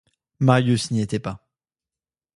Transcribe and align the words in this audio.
Marius 0.39 0.89
n'y 0.89 0.99
était 0.99 1.19
pas. 1.19 1.47